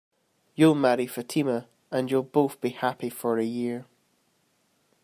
You'll 0.55 0.73
marry 0.73 1.05
Fatima, 1.05 1.67
and 1.91 2.09
you'll 2.09 2.23
both 2.23 2.59
be 2.59 2.69
happy 2.69 3.07
for 3.11 3.37
a 3.37 3.43
year. 3.45 3.85